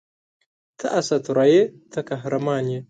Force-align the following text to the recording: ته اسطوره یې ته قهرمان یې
ته 0.79 0.87
اسطوره 0.99 1.45
یې 1.53 1.63
ته 1.91 1.99
قهرمان 2.09 2.63
یې 2.71 2.79